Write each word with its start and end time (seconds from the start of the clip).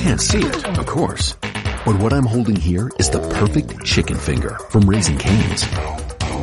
can't 0.00 0.20
see 0.20 0.40
it, 0.40 0.78
of 0.78 0.86
course. 0.86 1.34
But 1.84 2.00
what 2.00 2.14
I'm 2.14 2.24
holding 2.24 2.56
here 2.56 2.90
is 2.98 3.10
the 3.10 3.20
perfect 3.34 3.84
chicken 3.84 4.16
finger 4.16 4.56
from 4.70 4.88
Raising 4.88 5.18
Cane's. 5.18 5.68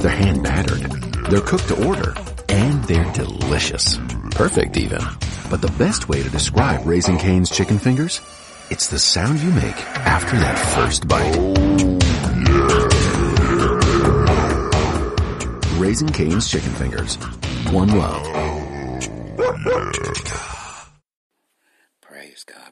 They're 0.01 0.11
hand 0.11 0.43
battered, 0.43 0.91
they're 1.31 1.41
cooked 1.41 1.67
to 1.69 1.87
order, 1.87 2.13
and 2.49 2.83
they're 2.83 3.11
delicious. 3.13 3.97
Perfect 4.31 4.77
even. 4.77 5.01
But 5.49 5.61
the 5.61 5.73
best 5.79 6.07
way 6.07 6.21
to 6.21 6.29
describe 6.29 6.85
Raising 6.85 7.17
Cane's 7.17 7.49
chicken 7.49 7.79
fingers? 7.79 8.21
It's 8.69 8.87
the 8.87 8.99
sound 8.99 9.39
you 9.39 9.49
make 9.49 9.75
after 10.05 10.37
that 10.37 10.59
first 10.75 11.07
bite. 11.07 11.37
Raising 15.79 16.09
Cane's 16.09 16.47
chicken 16.47 16.73
fingers. 16.73 17.15
One 17.71 17.97
love. 17.97 18.23
Praise 22.01 22.43
God, 22.43 22.71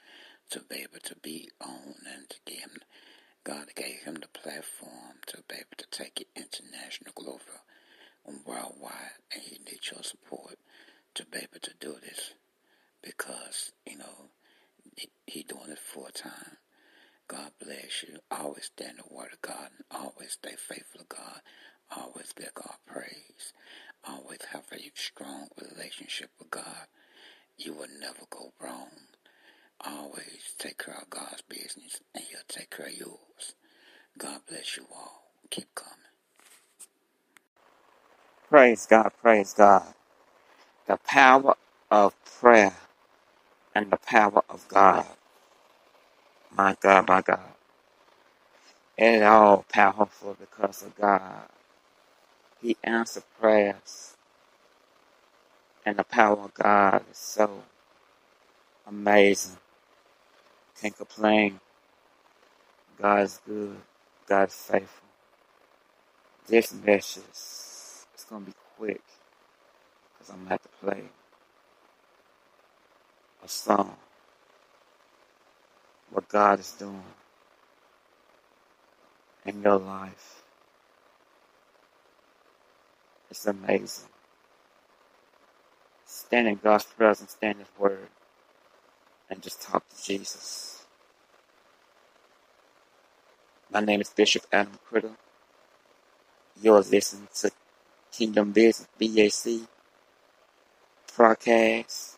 to 0.51 0.61
be 0.61 0.77
able 0.77 0.99
to 1.03 1.15
be 1.23 1.49
on 1.61 1.95
and 2.13 2.29
to 2.29 2.37
give 2.45 2.59
him, 2.59 2.77
God 3.43 3.67
gave 3.75 4.03
him 4.05 4.15
the 4.15 4.27
platform 4.27 5.17
to 5.27 5.37
be 5.49 5.55
able 5.55 5.77
to 5.77 5.87
take 5.91 6.21
it 6.21 6.27
international 6.35 7.13
global 7.15 7.65
and 8.27 8.39
worldwide 8.45 9.19
and 9.33 9.41
he 9.43 9.57
needs 9.59 9.91
your 9.91 10.03
support 10.03 10.57
to 11.15 11.25
be 11.25 11.39
able 11.39 11.59
to 11.61 11.73
do 11.79 11.95
this 12.01 12.33
because, 13.01 13.71
you 13.85 13.97
know, 13.97 14.29
he, 15.25 15.43
doing 15.43 15.69
it 15.71 15.79
full 15.79 16.09
time. 16.13 16.57
God 17.27 17.51
bless 17.63 18.03
you. 18.03 18.19
Always 18.29 18.65
stand 18.65 18.97
the 18.99 19.15
word 19.15 19.33
of 19.33 19.41
God 19.41 19.69
and 19.77 19.85
always 19.91 20.33
stay 20.33 20.55
faithful 20.57 21.01
to 21.01 21.05
God. 21.07 21.41
Always 21.95 22.33
give 22.33 22.53
God 22.53 22.75
praise. 22.85 23.53
Always 24.07 24.39
have 24.51 24.65
a 24.73 24.91
strong 24.95 25.47
relationship 25.61 26.29
with 26.39 26.51
God. 26.51 26.87
You 27.57 27.73
will 27.73 27.87
never 27.99 28.23
go 28.29 28.51
wrong. 28.61 28.89
Always 29.85 30.55
take 30.59 30.79
care 30.83 30.99
of 31.01 31.09
God's 31.09 31.43
business 31.49 32.01
and 32.15 32.23
He'll 32.25 32.39
take 32.49 32.71
care 32.75 32.87
of 32.87 32.93
yours. 32.97 33.55
God 34.17 34.41
bless 34.49 34.77
you 34.77 34.85
all. 34.93 35.31
Keep 35.51 35.75
coming. 35.75 35.93
Praise 38.49 38.87
God, 38.87 39.11
praise 39.21 39.53
God. 39.53 39.83
The 40.87 40.97
power 41.07 41.55
of 41.91 42.15
prayer 42.25 42.73
and 43.75 43.91
the 43.91 43.97
power 43.97 44.43
of 44.49 44.67
God. 44.69 45.05
My 46.55 46.75
God, 46.81 47.07
my 47.09 47.21
God. 47.21 47.39
It 48.97 49.15
is 49.15 49.23
all 49.23 49.65
powerful 49.71 50.37
because 50.39 50.83
of 50.83 50.95
God. 50.97 51.43
He 52.61 52.77
answered 52.83 53.23
prayers. 53.39 54.15
And 55.85 55.97
the 55.97 56.05
power 56.05 56.37
of 56.39 56.53
God 56.55 57.03
is 57.11 57.17
so 57.17 57.63
amazing. 58.87 59.57
Can't 60.81 60.97
complain. 60.97 61.59
God's 63.01 63.39
good. 63.47 63.77
God's 64.27 64.55
faithful. 64.55 65.07
This 66.47 66.73
message 66.73 67.23
is 67.33 68.25
going 68.29 68.45
to 68.45 68.51
be 68.51 68.57
quick 68.77 69.01
because 70.13 70.29
I'm 70.31 70.37
going 70.37 70.47
to 70.47 70.51
have 70.51 70.63
to 70.63 70.69
play 70.83 71.03
a 73.43 73.47
song. 73.47 73.95
What 76.11 76.27
God 76.29 76.59
is 76.59 76.71
doing 76.73 77.03
in 79.45 79.61
your 79.61 79.77
life. 79.77 80.43
It's 83.29 83.45
amazing. 83.47 84.09
Stand 86.05 86.47
in 86.49 86.55
God's 86.55 86.85
presence, 86.85 87.31
stand 87.31 87.59
His 87.59 87.67
Word, 87.79 88.09
and 89.29 89.41
just 89.41 89.61
talk 89.61 89.87
to 89.89 90.03
Jesus. 90.03 90.60
My 93.71 93.81
name 93.81 94.01
is 94.01 94.09
Bishop 94.09 94.45
Adam 94.53 94.79
Criddle. 94.91 95.17
You're 96.61 96.81
listening 96.81 97.27
to 97.35 97.51
Kingdom 98.11 98.51
Business 98.53 98.87
BAC 98.99 99.67
broadcast. 101.15 102.17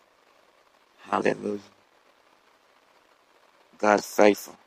Hallelujah. 1.09 1.59
God 3.79 4.03
faithful. 4.03 4.57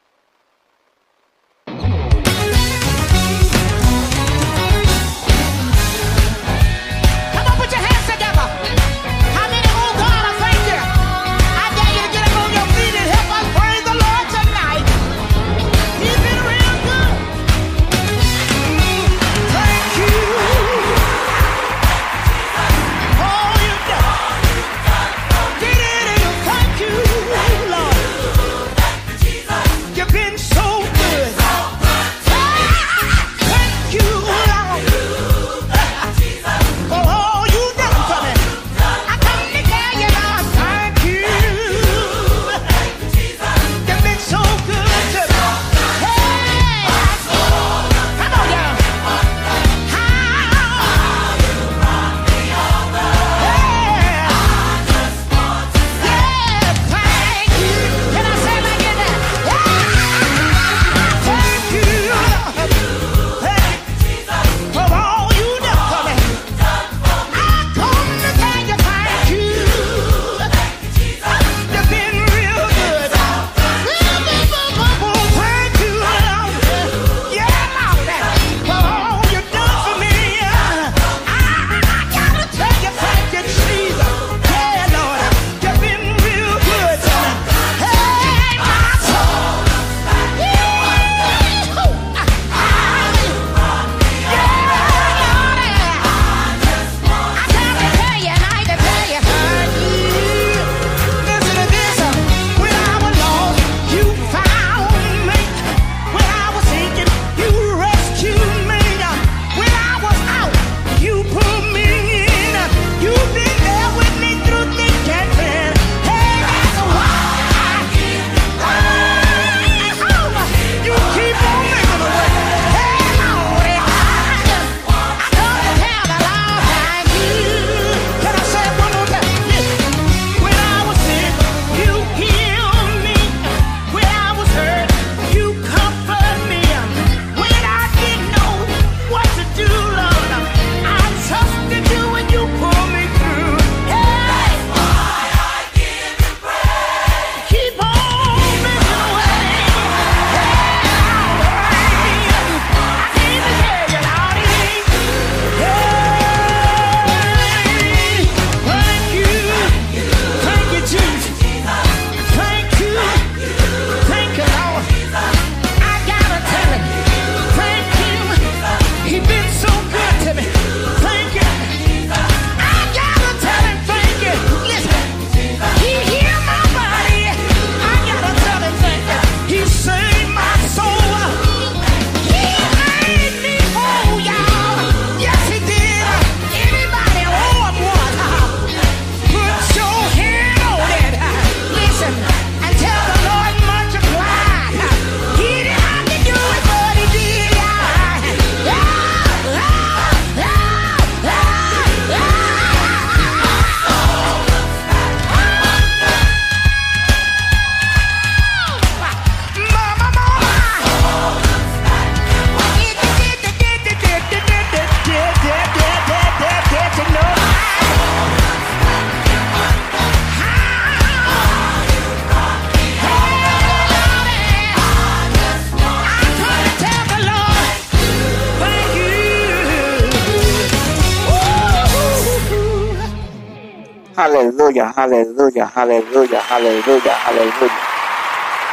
Hallelujah, 234.26 234.90
hallelujah, 234.90 235.66
hallelujah, 235.66 236.40
hallelujah, 236.40 237.14
hallelujah. 237.14 237.78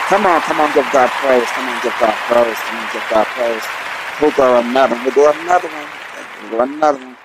Come 0.10 0.26
on, 0.26 0.42
come 0.42 0.60
on, 0.62 0.74
give 0.74 0.92
God 0.92 1.10
praise. 1.22 1.46
Come 1.52 1.70
on, 1.70 1.84
give 1.84 1.94
God 2.00 2.16
praise. 2.26 2.58
Come 2.58 2.78
on, 2.78 2.90
give 2.92 3.04
God 3.08 3.28
praise. 3.28 3.64
We'll 4.20 4.32
go 4.32 4.58
another 4.58 4.96
one. 4.96 5.04
We'll 5.06 5.14
do 5.14 5.30
another 5.30 5.68
one. 5.68 5.90
We'll 6.42 6.50
do 6.50 6.74
another 6.74 6.98
one. 6.98 7.18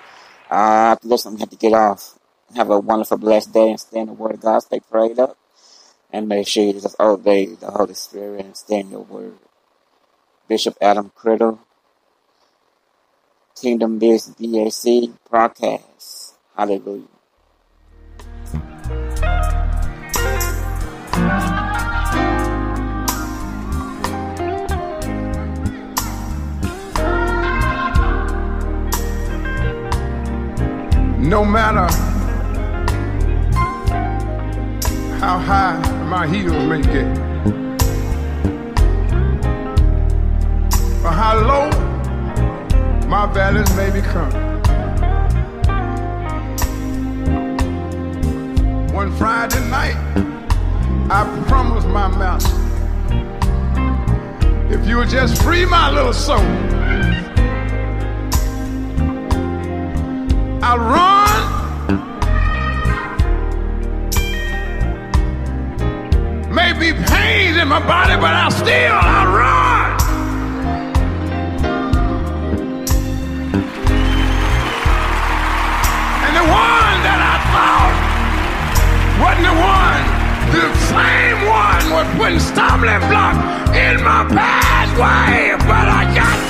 Uh, 0.51 0.97
I'm 1.03 1.09
going 1.09 1.39
have 1.39 1.49
to 1.49 1.57
get 1.57 1.73
off. 1.73 2.19
Have 2.55 2.69
a 2.69 2.79
wonderful, 2.79 3.17
blessed 3.17 3.55
day 3.55 3.71
and 3.71 3.81
stay 3.81 4.01
in 4.01 4.09
the 4.09 4.13
Word 4.13 4.33
of 4.35 4.41
God. 4.43 4.59
Stay 4.61 4.81
prayed 4.81 5.19
up. 5.19 5.39
And 6.13 6.29
make 6.29 6.47
sure 6.47 6.65
you 6.65 6.75
just 6.75 7.01
obey 7.01 7.47
the 7.47 7.71
Holy 7.71 7.95
Spirit 7.95 8.45
and 8.45 8.55
stay 8.55 8.81
in 8.81 8.91
your 8.91 9.05
Word. 9.05 9.39
Bishop 10.49 10.77
Adam 10.83 11.13
Criddle, 11.17 11.61
Kingdom 13.59 13.99
Business 13.99 14.37
BAC 14.37 15.11
broadcast. 15.31 16.35
Hallelujah. 16.55 17.18
No 31.29 31.45
matter 31.45 31.87
how 35.21 35.39
high 35.39 35.77
my 36.09 36.27
heels 36.27 36.55
may 36.65 36.81
get, 36.81 37.05
or 41.05 41.13
how 41.13 41.39
low 41.51 41.69
my 43.09 43.27
valleys 43.27 43.71
may 43.77 43.91
become. 43.91 44.33
One 48.95 49.13
Friday 49.17 49.61
night, 49.69 49.99
I 51.11 51.45
promised 51.47 51.89
my 51.89 52.09
master, 52.09 52.57
if 54.73 54.89
you 54.89 54.97
would 54.97 55.11
just 55.11 55.43
free 55.43 55.67
my 55.67 55.91
little 55.91 56.15
soul, 56.15 56.43
I'll 60.61 60.79
run. 60.79 61.29
Maybe 66.53 66.93
pains 67.07 67.57
in 67.57 67.69
my 67.69 67.79
body, 67.87 68.17
but 68.17 68.35
I'll 68.35 68.51
still 68.51 68.93
I'll 68.93 69.33
run. 69.33 69.93
And 76.27 76.35
the 76.35 76.43
one 76.43 76.99
that 77.07 77.21
I 77.23 77.37
thought 77.55 77.95
wasn't 79.23 79.47
the 79.47 79.55
one, 79.63 80.03
the 80.51 80.67
same 80.91 81.39
one 81.47 81.85
was 81.95 82.07
putting 82.19 82.41
stumbling 82.41 82.99
blocks 83.09 83.39
in 83.77 84.03
my 84.03 84.27
pathway, 84.27 85.55
but 85.69 85.87
I 85.87 86.13
got 86.15 86.48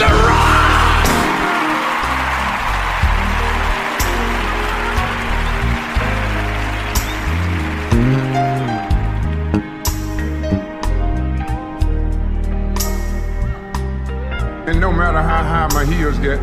get, 16.23 16.39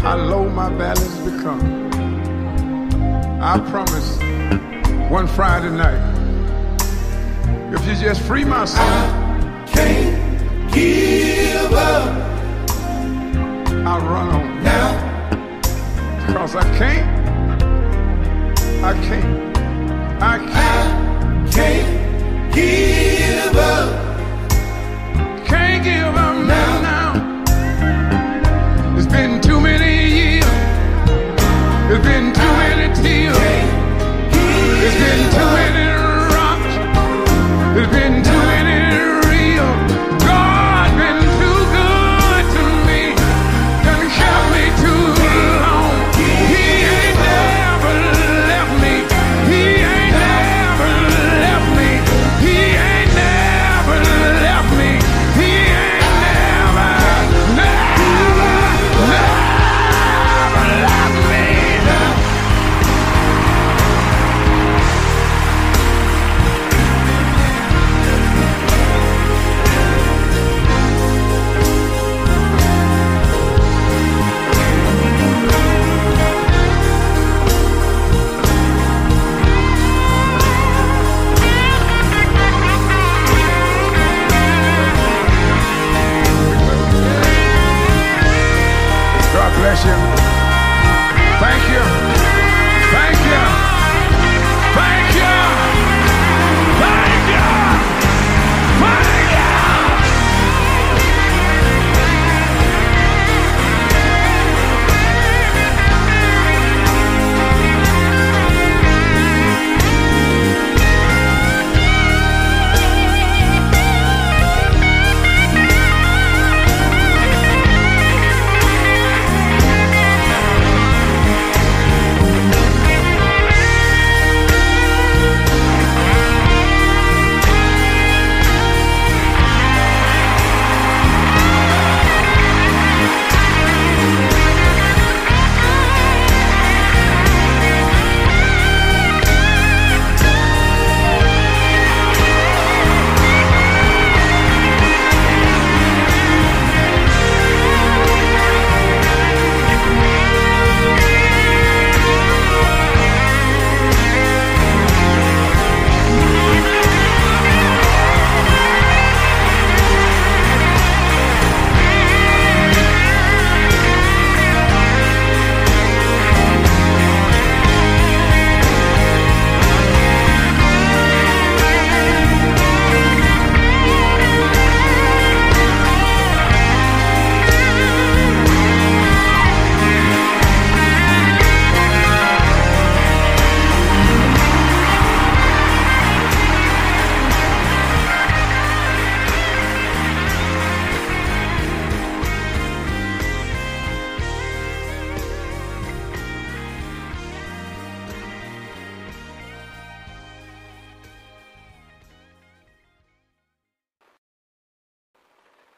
how 0.00 0.16
low 0.16 0.48
my 0.48 0.68
valleys 0.74 1.16
become, 1.18 1.60
I 3.40 3.58
promise 3.70 4.18
one 5.10 5.26
Friday 5.26 5.70
night, 5.70 6.00
if 7.72 7.86
you 7.86 7.94
just 7.94 8.22
free 8.22 8.44
my 8.44 8.64
soul, 8.64 8.84
I 8.84 9.66
Can't 9.68 10.72
give 10.72 11.72
up. 11.72 12.30
I'll 13.86 14.00
run 14.00 14.28
on. 14.28 14.62
now. 14.62 16.32
Cause 16.32 16.56
I 16.56 16.62
can't, 16.78 17.06
I 18.84 18.92
can't, 19.06 19.56
I 20.22 20.38
can't, 20.38 21.52
Can't 21.52 21.99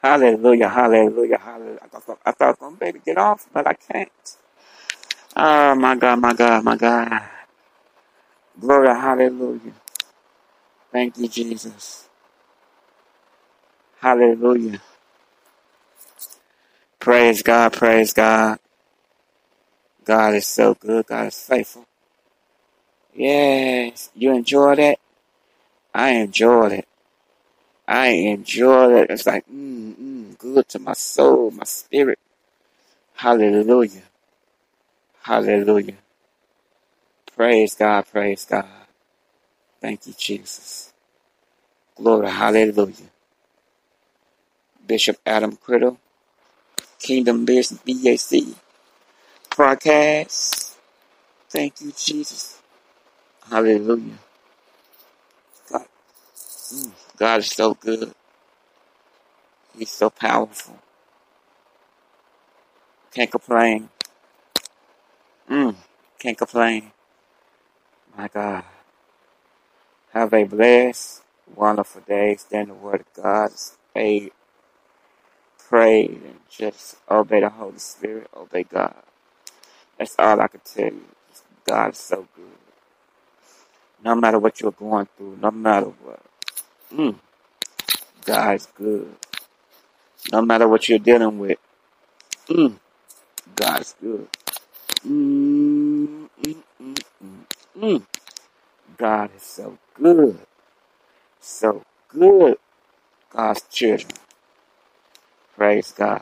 Hallelujah, 0.03 0.69
hallelujah, 0.69 1.39
hallelujah. 1.39 1.79
I 1.81 1.87
thought, 1.87 2.19
I 2.25 2.31
thought 2.31 2.45
I 2.45 2.49
was 2.49 2.57
going 2.59 2.73
to 2.73 2.79
be 2.81 2.85
able 2.87 2.99
to 2.99 3.05
get 3.05 3.17
off, 3.17 3.47
but 3.53 3.67
I 3.67 3.73
can't. 3.73 4.11
Oh, 5.35 5.75
my 5.75 5.95
God, 5.95 6.19
my 6.19 6.33
God, 6.33 6.63
my 6.65 6.75
God. 6.75 7.23
Glory, 8.59 8.87
hallelujah. 8.89 9.73
Thank 10.91 11.17
you, 11.17 11.27
Jesus. 11.29 12.09
Hallelujah. 14.01 14.81
Praise 16.99 17.41
God, 17.43 17.73
praise 17.73 18.13
God. 18.13 18.59
God 20.05 20.35
is 20.35 20.47
so 20.47 20.73
good. 20.75 21.05
God 21.07 21.27
is 21.27 21.39
faithful. 21.41 21.85
Yes. 23.15 24.09
You 24.15 24.33
enjoy 24.33 24.75
that? 24.75 24.99
I 25.93 26.09
enjoyed 26.11 26.73
it. 26.73 26.87
I 27.87 28.07
enjoyed 28.07 28.91
it. 28.93 29.09
It's 29.09 29.25
like, 29.25 29.45
mm, 29.47 29.53
mm, 29.53 29.82
good 30.53 30.69
to 30.69 30.79
my 30.79 30.93
soul, 30.93 31.51
my 31.51 31.65
spirit. 31.65 32.19
Hallelujah. 33.15 34.03
Hallelujah. 35.23 35.95
Praise 37.35 37.75
God, 37.75 38.05
praise 38.11 38.45
God. 38.45 38.65
Thank 39.81 40.07
you, 40.07 40.13
Jesus. 40.17 40.93
Glory, 41.97 42.29
hallelujah. 42.31 43.09
Bishop 44.87 45.17
Adam 45.25 45.57
Criddle, 45.57 45.97
Kingdom 46.99 47.45
BAC 47.45 48.43
broadcast. 49.55 50.77
Thank 51.49 51.81
you, 51.81 51.93
Jesus. 51.97 52.61
Hallelujah. 53.49 54.19
God, 55.71 55.85
mm, 56.59 56.91
God 57.17 57.39
is 57.41 57.47
so 57.47 57.75
good. 57.75 58.13
He's 59.83 59.91
so 59.91 60.09
powerful. 60.09 60.79
Can't 63.13 63.29
complain. 63.29 63.89
Mm, 65.49 65.75
can't 66.17 66.37
complain. 66.37 66.93
My 68.17 68.29
God. 68.29 68.63
Have 70.13 70.33
a 70.33 70.45
blessed, 70.45 71.23
wonderful 71.53 71.99
day. 72.07 72.37
Stand 72.37 72.69
the 72.69 72.75
word 72.75 73.01
of 73.01 73.21
God. 73.21 73.51
Stay 73.51 74.31
prayed 75.67 76.21
and 76.23 76.39
just 76.49 76.95
obey 77.11 77.41
the 77.41 77.49
Holy 77.49 77.77
Spirit. 77.77 78.29
Obey 78.33 78.63
God. 78.63 78.95
That's 79.99 80.15
all 80.17 80.39
I 80.39 80.47
can 80.47 80.61
tell 80.63 80.85
you. 80.85 81.05
God 81.67 81.91
is 81.91 81.97
so 81.97 82.25
good. 82.37 82.45
No 84.01 84.15
matter 84.15 84.39
what 84.39 84.61
you're 84.61 84.71
going 84.71 85.09
through, 85.17 85.39
no 85.41 85.51
matter 85.51 85.87
what. 85.87 86.21
Mm, 86.93 87.15
God 88.25 88.55
is 88.55 88.67
good. 88.77 89.13
No 90.31 90.41
matter 90.41 90.67
what 90.67 90.87
you're 90.89 90.99
dealing 90.99 91.39
with. 91.39 91.57
Mm, 92.49 92.75
God 93.55 93.81
is 93.81 93.95
good. 94.01 94.27
Mm, 95.07 96.29
mm. 97.79 98.03
God 98.97 99.31
is 99.35 99.43
so 99.43 99.77
good. 99.95 100.39
So 101.41 101.83
good. 102.09 102.57
God's 103.31 103.61
children. 103.71 104.11
Praise 105.57 105.93
God. 105.97 106.21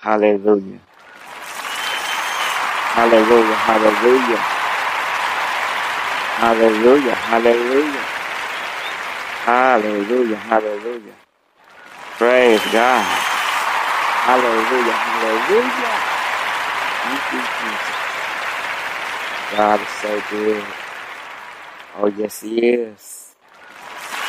Hallelujah. 0.00 0.80
Hallelujah. 2.80 3.56
Hallelujah. 3.56 4.42
Hallelujah. 6.24 7.14
Hallelujah. 7.14 8.04
Hallelujah. 9.30 10.36
Hallelujah. 10.36 11.14
Praise 12.22 12.62
God. 12.70 13.02
Hallelujah. 14.12 14.92
Hallelujah. 14.94 15.94
Thank 17.02 17.24
you, 17.32 17.42
Jesus. 17.58 17.98
God 19.56 19.80
is 19.80 19.88
so 20.00 20.22
good. 20.30 20.64
Oh, 21.98 22.06
yes, 22.06 22.40
He 22.42 22.58
is. 22.60 23.34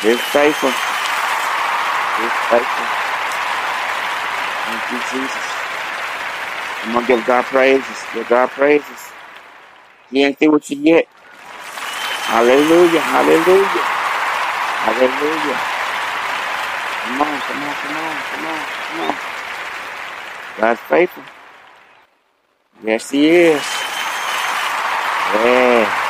He's 0.02 0.20
faithful. 0.20 0.70
He's 2.04 2.36
faithful. 2.50 2.86
Thank 4.52 4.90
you, 4.92 5.00
Jesus. 5.12 5.46
I'm 6.82 6.92
going 6.94 7.06
to 7.06 7.16
give 7.16 7.26
God 7.26 7.44
praises. 7.44 7.98
Give 8.12 8.28
God 8.28 8.50
praises. 8.50 9.12
He 10.10 10.24
ain't 10.24 10.38
through 10.38 10.52
with 10.52 10.70
you 10.70 10.78
yet. 10.78 11.06
Hallelujah. 12.14 13.00
Hallelujah. 13.00 13.84
Hallelujah. 14.70 15.73
Come 17.04 17.22
on, 17.22 17.40
come 17.40 17.62
on, 17.64 17.74
come 17.74 17.96
on, 17.96 18.16
come 18.32 18.46
on, 18.46 18.66
come 18.66 19.00
on. 19.10 19.16
God's 20.60 20.80
faithful. 20.82 21.24
Yes, 22.84 23.10
He 23.10 23.28
is. 23.28 23.62
Yeah. 25.16 26.03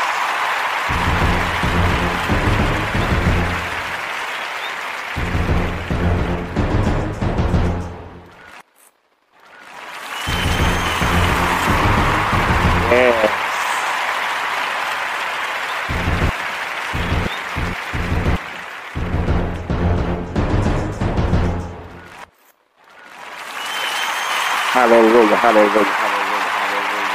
Hallelujah. 24.75 25.37
Hallelujah. 25.37 25.85
Hallelujah. 25.85 26.51
Hallelujah. 26.59 27.15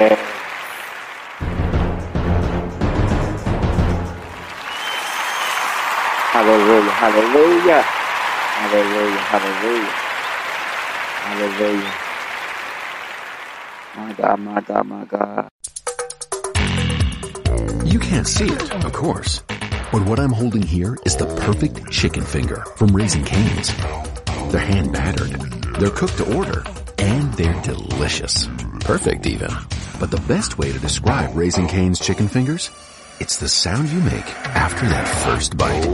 Yes. 0.00 0.18
Hallelujah. 6.34 6.90
Hallelujah. 6.90 7.82
Hallelujah. 8.58 9.22
Hallelujah. 9.30 9.94
Hallelujah. 11.22 11.94
My 13.94 14.10
God, 14.14 14.38
my 14.40 14.60
God, 14.62 14.84
my 14.88 15.04
God. 15.04 15.48
You 17.86 18.00
can't 18.00 18.26
see 18.26 18.46
it, 18.46 18.84
of 18.84 18.92
course. 18.92 19.42
But 19.94 20.08
what 20.08 20.18
I'm 20.18 20.32
holding 20.32 20.62
here 20.62 20.98
is 21.06 21.14
the 21.14 21.26
perfect 21.26 21.88
chicken 21.88 22.24
finger 22.24 22.64
from 22.74 22.88
Raising 22.88 23.24
Cane's. 23.24 23.72
They're 24.50 24.58
hand 24.58 24.92
battered, 24.92 25.30
they're 25.78 25.90
cooked 25.90 26.16
to 26.16 26.36
order, 26.36 26.64
and 26.98 27.32
they're 27.34 27.62
delicious. 27.62 28.48
Perfect 28.80 29.24
even. 29.28 29.50
But 30.00 30.10
the 30.10 30.20
best 30.26 30.58
way 30.58 30.72
to 30.72 30.80
describe 30.80 31.36
Raising 31.36 31.68
Cane's 31.68 32.00
chicken 32.00 32.26
fingers? 32.26 32.72
It's 33.20 33.36
the 33.36 33.48
sound 33.48 33.88
you 33.88 34.00
make 34.00 34.26
after 34.56 34.84
that 34.86 35.06
first 35.06 35.56
bite. 35.56 35.86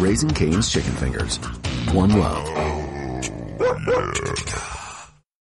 Raising 0.00 0.30
Cane's 0.30 0.70
chicken 0.70 0.92
fingers. 0.92 1.38
One 1.92 2.10
love. 2.20 2.46